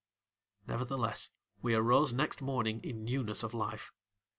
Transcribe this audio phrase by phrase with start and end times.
[0.65, 1.29] Nevertheless,
[1.61, 3.91] we arose next morning in newness of life.